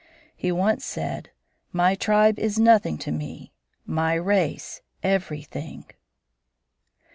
[0.35, 1.29] He once said:
[1.71, 3.51] "My tribe is nothing to me;
[3.85, 5.85] my race, everything."